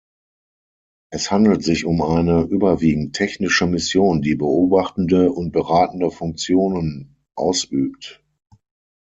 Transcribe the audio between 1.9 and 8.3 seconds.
eine überwiegend technische Mission, die beobachtende und beratende Funktionen ausübt.